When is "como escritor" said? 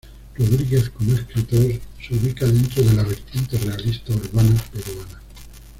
0.89-1.79